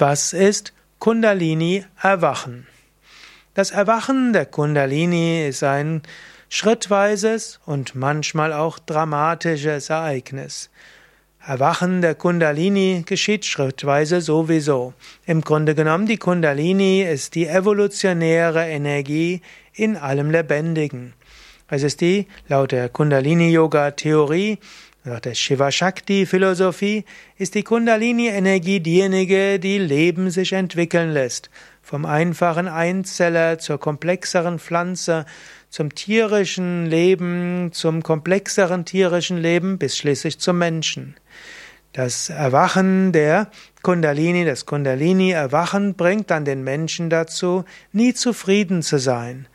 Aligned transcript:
Was 0.00 0.32
ist 0.32 0.72
Kundalini 0.98 1.84
Erwachen? 2.00 2.66
Das 3.52 3.70
Erwachen 3.70 4.32
der 4.32 4.46
Kundalini 4.46 5.46
ist 5.46 5.62
ein 5.62 6.00
schrittweises 6.48 7.60
und 7.66 7.94
manchmal 7.94 8.54
auch 8.54 8.78
dramatisches 8.78 9.90
Ereignis. 9.90 10.70
Erwachen 11.46 12.00
der 12.00 12.14
Kundalini 12.14 13.02
geschieht 13.04 13.44
schrittweise 13.44 14.22
sowieso. 14.22 14.94
Im 15.26 15.42
Grunde 15.42 15.74
genommen, 15.74 16.06
die 16.06 16.16
Kundalini 16.16 17.02
ist 17.02 17.34
die 17.34 17.46
evolutionäre 17.46 18.66
Energie 18.70 19.42
in 19.74 19.98
allem 19.98 20.30
Lebendigen. 20.30 21.12
Es 21.68 21.82
ist 21.82 22.00
die, 22.00 22.26
laut 22.48 22.72
der 22.72 22.88
Kundalini-Yoga-Theorie, 22.88 24.60
nach 25.02 25.20
der 25.20 25.34
Shiva-Shakti-Philosophie 25.34 27.06
ist 27.38 27.54
die 27.54 27.62
Kundalini-Energie 27.62 28.80
diejenige, 28.80 29.58
die 29.58 29.78
Leben 29.78 30.30
sich 30.30 30.52
entwickeln 30.52 31.10
lässt. 31.10 31.48
Vom 31.82 32.04
einfachen 32.04 32.68
Einzeller 32.68 33.58
zur 33.58 33.80
komplexeren 33.80 34.58
Pflanze, 34.58 35.24
zum 35.70 35.94
tierischen 35.94 36.84
Leben, 36.84 37.70
zum 37.72 38.02
komplexeren 38.02 38.84
tierischen 38.84 39.38
Leben 39.38 39.78
bis 39.78 39.96
schließlich 39.96 40.38
zum 40.38 40.58
Menschen. 40.58 41.16
Das 41.94 42.28
Erwachen 42.28 43.12
der 43.12 43.50
Kundalini, 43.80 44.44
das 44.44 44.66
Kundalini-Erwachen 44.66 45.94
bringt 45.94 46.30
dann 46.30 46.44
den 46.44 46.62
Menschen 46.62 47.08
dazu, 47.08 47.64
nie 47.92 48.12
zufrieden 48.12 48.82
zu 48.82 48.98
sein. 48.98 49.48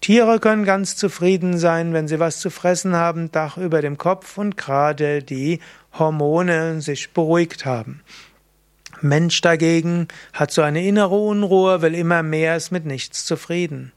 Tiere 0.00 0.38
können 0.38 0.64
ganz 0.64 0.96
zufrieden 0.96 1.58
sein, 1.58 1.92
wenn 1.92 2.08
sie 2.08 2.20
was 2.20 2.40
zu 2.40 2.50
fressen 2.50 2.94
haben, 2.94 3.32
Dach 3.32 3.56
über 3.56 3.82
dem 3.82 3.98
Kopf 3.98 4.38
und 4.38 4.56
gerade 4.56 5.22
die 5.22 5.60
Hormone 5.98 6.80
sich 6.80 7.12
beruhigt 7.12 7.66
haben. 7.66 8.02
Mensch 9.00 9.40
dagegen 9.40 10.08
hat 10.32 10.50
so 10.50 10.62
eine 10.62 10.84
innere 10.84 11.14
Unruhe, 11.14 11.82
will 11.82 11.94
immer 11.94 12.22
mehr, 12.22 12.56
ist 12.56 12.72
mit 12.72 12.84
nichts 12.84 13.24
zufrieden. 13.24 13.92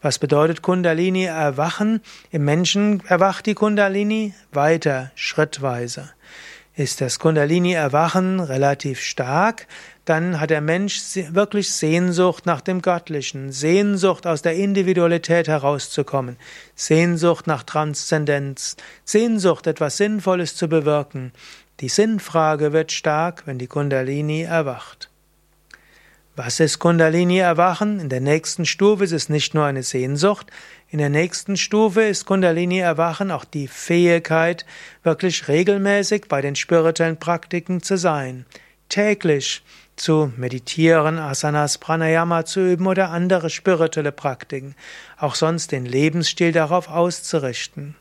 Was 0.00 0.18
bedeutet 0.18 0.62
Kundalini 0.62 1.24
erwachen? 1.24 2.00
Im 2.30 2.44
Menschen 2.44 3.02
erwacht 3.08 3.46
die 3.46 3.54
Kundalini 3.54 4.34
weiter, 4.52 5.10
schrittweise. 5.14 6.10
Ist 6.76 7.00
das 7.00 7.20
Kundalini-Erwachen 7.20 8.40
relativ 8.40 9.00
stark, 9.00 9.68
dann 10.04 10.40
hat 10.40 10.50
der 10.50 10.60
Mensch 10.60 11.00
wirklich 11.30 11.72
Sehnsucht 11.72 12.46
nach 12.46 12.60
dem 12.60 12.82
Göttlichen, 12.82 13.52
Sehnsucht 13.52 14.26
aus 14.26 14.42
der 14.42 14.56
Individualität 14.56 15.46
herauszukommen, 15.46 16.36
Sehnsucht 16.74 17.46
nach 17.46 17.62
Transzendenz, 17.62 18.76
Sehnsucht, 19.04 19.68
etwas 19.68 19.98
Sinnvolles 19.98 20.56
zu 20.56 20.68
bewirken. 20.68 21.32
Die 21.78 21.88
Sinnfrage 21.88 22.72
wird 22.72 22.90
stark, 22.90 23.46
wenn 23.46 23.58
die 23.58 23.68
Kundalini 23.68 24.42
erwacht. 24.42 25.10
Was 26.36 26.58
ist 26.58 26.80
Kundalini 26.80 27.38
erwachen? 27.38 28.00
In 28.00 28.08
der 28.08 28.20
nächsten 28.20 28.66
Stufe 28.66 29.04
ist 29.04 29.12
es 29.12 29.28
nicht 29.28 29.54
nur 29.54 29.66
eine 29.66 29.84
Sehnsucht, 29.84 30.50
in 30.90 30.98
der 30.98 31.08
nächsten 31.08 31.56
Stufe 31.56 32.02
ist 32.02 32.24
Kundalini 32.24 32.78
erwachen 32.78 33.30
auch 33.30 33.44
die 33.44 33.68
Fähigkeit, 33.68 34.64
wirklich 35.02 35.48
regelmäßig 35.48 36.26
bei 36.28 36.40
den 36.40 36.56
spirituellen 36.56 37.18
Praktiken 37.18 37.82
zu 37.82 37.96
sein, 37.98 38.46
täglich 38.88 39.62
zu 39.96 40.32
meditieren, 40.36 41.18
Asanas, 41.18 41.78
Pranayama 41.78 42.44
zu 42.44 42.60
üben 42.60 42.86
oder 42.86 43.10
andere 43.10 43.50
spirituelle 43.50 44.12
Praktiken, 44.12 44.74
auch 45.18 45.36
sonst 45.36 45.70
den 45.70 45.86
Lebensstil 45.86 46.50
darauf 46.50 46.88
auszurichten. 46.88 47.94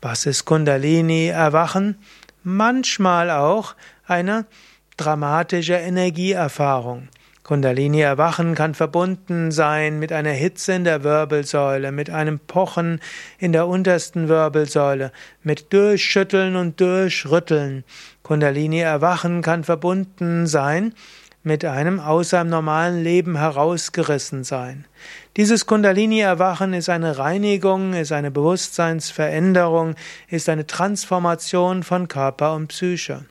Was 0.00 0.26
ist 0.26 0.44
Kundalini 0.44 1.28
erwachen? 1.28 1.98
Manchmal 2.42 3.30
auch 3.30 3.76
eine 4.06 4.46
dramatische 4.96 5.74
Energieerfahrung. 5.74 7.08
Kundalini 7.42 8.00
erwachen 8.00 8.54
kann 8.54 8.74
verbunden 8.74 9.50
sein 9.50 9.98
mit 9.98 10.12
einer 10.12 10.30
Hitze 10.30 10.74
in 10.74 10.84
der 10.84 11.02
Wirbelsäule, 11.02 11.90
mit 11.90 12.08
einem 12.08 12.38
Pochen 12.38 13.00
in 13.38 13.52
der 13.52 13.66
untersten 13.66 14.28
Wirbelsäule, 14.28 15.10
mit 15.42 15.72
Durchschütteln 15.72 16.54
und 16.54 16.80
Durchrütteln. 16.80 17.82
Kundalini 18.22 18.78
erwachen 18.78 19.42
kann 19.42 19.64
verbunden 19.64 20.46
sein 20.46 20.94
mit 21.42 21.64
einem 21.64 21.98
außer 21.98 22.38
dem 22.38 22.50
normalen 22.50 23.02
Leben 23.02 23.36
herausgerissen 23.36 24.44
sein. 24.44 24.84
Dieses 25.36 25.66
Kundalini 25.66 26.20
erwachen 26.20 26.72
ist 26.72 26.88
eine 26.88 27.18
Reinigung, 27.18 27.94
ist 27.94 28.12
eine 28.12 28.30
Bewusstseinsveränderung, 28.30 29.96
ist 30.28 30.48
eine 30.48 30.66
Transformation 30.66 31.82
von 31.82 32.06
Körper 32.06 32.54
und 32.54 32.68
Psyche. 32.68 33.24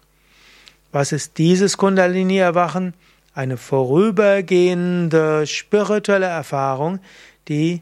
Was 0.92 1.12
ist 1.12 1.38
dieses 1.38 1.78
Kundalini 1.78 2.38
erwachen? 2.38 2.94
eine 3.34 3.58
vorübergehende 3.58 5.48
spirituelle 5.48 6.26
Erfahrung, 6.26 7.00
die 7.48 7.82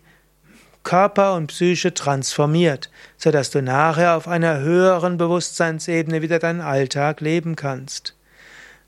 Körper 0.84 1.36
und 1.36 1.48
Psyche 1.48 1.94
transformiert, 1.94 2.90
so 3.18 3.31
dass 3.31 3.50
du 3.50 3.62
nachher 3.62 4.16
auf 4.16 4.28
einer 4.28 4.59
höheren 4.59 5.18
Bewusstseinsebene 5.18 6.22
wieder 6.22 6.40
deinen 6.40 6.62
Alltag 6.62 7.22
leben 7.22 7.56
kannst. 7.56 8.16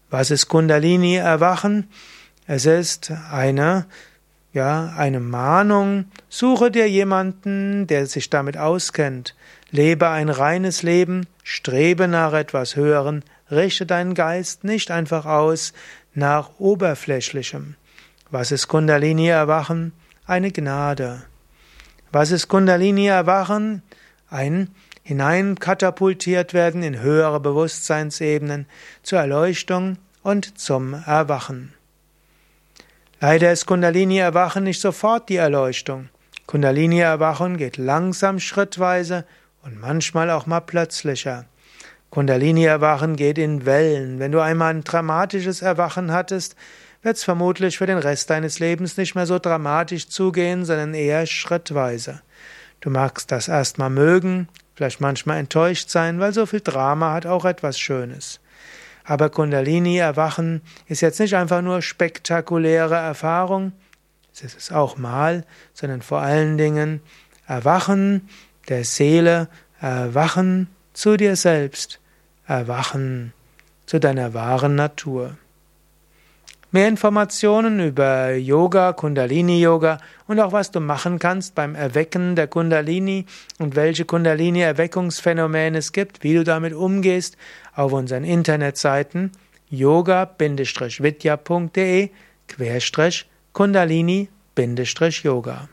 Was 0.09 0.31
ist 0.31 0.47
Kundalini 0.47 1.15
erwachen? 1.15 1.89
Es 2.47 2.65
ist 2.65 3.11
eine 3.31 3.85
ja, 4.53 4.93
eine 4.97 5.21
Mahnung, 5.21 6.11
suche 6.27 6.71
dir 6.71 6.89
jemanden, 6.89 7.87
der 7.87 8.05
sich 8.05 8.29
damit 8.29 8.57
auskennt, 8.57 9.33
lebe 9.69 10.09
ein 10.09 10.27
reines 10.27 10.83
Leben, 10.83 11.25
strebe 11.41 12.09
nach 12.09 12.33
etwas 12.33 12.75
Höheren, 12.75 13.23
richte 13.51 13.85
deinen 13.85 14.13
Geist 14.13 14.63
nicht 14.63 14.91
einfach 14.91 15.25
aus 15.25 15.73
nach 16.13 16.51
Oberflächlichem. 16.59 17.75
Was 18.29 18.51
ist 18.51 18.67
Kundalini 18.67 19.27
erwachen? 19.27 19.93
Eine 20.25 20.51
Gnade. 20.51 21.23
Was 22.11 22.31
ist 22.31 22.47
Kundalini 22.47 23.07
erwachen? 23.07 23.83
Ein 24.29 24.69
hineinkatapultiert 25.03 26.53
werden 26.53 26.83
in 26.83 26.99
höhere 26.99 27.39
Bewusstseinsebenen 27.39 28.67
zur 29.03 29.19
Erleuchtung 29.19 29.97
und 30.23 30.57
zum 30.59 30.93
Erwachen. 30.93 31.73
Leider 33.19 33.51
ist 33.51 33.65
Kundalini 33.65 34.17
Erwachen 34.17 34.63
nicht 34.63 34.81
sofort 34.81 35.29
die 35.29 35.35
Erleuchtung. 35.35 36.09
Kundalini 36.47 36.99
Erwachen 36.99 37.57
geht 37.57 37.77
langsam 37.77 38.39
schrittweise 38.39 39.25
und 39.63 39.79
manchmal 39.79 40.29
auch 40.29 40.45
mal 40.45 40.61
plötzlicher. 40.61 41.45
Kundalini-Erwachen 42.11 43.15
geht 43.15 43.37
in 43.37 43.65
Wellen. 43.65 44.19
Wenn 44.19 44.33
du 44.33 44.41
einmal 44.41 44.73
ein 44.73 44.83
dramatisches 44.83 45.61
Erwachen 45.61 46.11
hattest, 46.11 46.57
wird 47.01 47.15
es 47.15 47.23
vermutlich 47.23 47.77
für 47.77 47.87
den 47.87 47.97
Rest 47.97 48.29
deines 48.29 48.59
Lebens 48.59 48.97
nicht 48.97 49.15
mehr 49.15 49.25
so 49.25 49.39
dramatisch 49.39 50.09
zugehen, 50.09 50.65
sondern 50.65 50.93
eher 50.93 51.25
schrittweise. 51.25 52.21
Du 52.81 52.89
magst 52.89 53.31
das 53.31 53.47
erstmal 53.47 53.89
mögen, 53.89 54.49
vielleicht 54.75 54.99
manchmal 54.99 55.39
enttäuscht 55.39 55.89
sein, 55.89 56.19
weil 56.19 56.33
so 56.33 56.45
viel 56.45 56.59
Drama 56.59 57.13
hat 57.13 57.25
auch 57.25 57.45
etwas 57.45 57.79
Schönes. 57.79 58.41
Aber 59.05 59.29
Kundalini-Erwachen 59.29 60.61
ist 60.87 61.01
jetzt 61.01 61.19
nicht 61.19 61.35
einfach 61.35 61.61
nur 61.61 61.81
spektakuläre 61.81 62.95
Erfahrung, 62.95 63.71
es 64.33 64.41
ist 64.41 64.57
es 64.57 64.71
auch 64.71 64.97
mal, 64.97 65.45
sondern 65.73 66.01
vor 66.01 66.19
allen 66.19 66.57
Dingen 66.57 67.01
Erwachen 67.47 68.27
der 68.67 68.83
Seele, 68.83 69.47
Erwachen 69.79 70.67
zu 70.93 71.15
dir 71.15 71.35
selbst, 71.35 72.00
Erwachen 72.51 73.33
zu 73.85 73.99
deiner 73.99 74.33
wahren 74.33 74.75
Natur. 74.75 75.37
Mehr 76.73 76.87
Informationen 76.87 77.85
über 77.85 78.31
Yoga, 78.31 78.93
Kundalini-Yoga 78.93 79.97
und 80.27 80.39
auch 80.39 80.53
was 80.53 80.71
du 80.71 80.79
machen 80.79 81.19
kannst 81.19 81.55
beim 81.55 81.75
Erwecken 81.75 82.37
der 82.37 82.47
Kundalini 82.47 83.25
und 83.59 83.75
welche 83.75 84.05
Kundalini-Erweckungsphänomene 84.05 85.77
es 85.77 85.91
gibt, 85.91 86.23
wie 86.23 86.33
du 86.33 86.45
damit 86.45 86.73
umgehst, 86.73 87.35
auf 87.75 87.91
unseren 87.91 88.23
Internetseiten 88.23 89.33
yoga-vidya.de 89.69 92.09
Kundalini-Yoga. 93.53 95.69